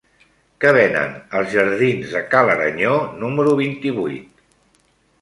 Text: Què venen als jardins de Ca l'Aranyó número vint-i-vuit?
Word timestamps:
Què 0.63 0.71
venen 0.77 1.13
als 1.41 1.53
jardins 1.57 2.15
de 2.17 2.23
Ca 2.33 2.43
l'Aranyó 2.49 2.99
número 3.23 3.57
vint-i-vuit? 3.63 4.47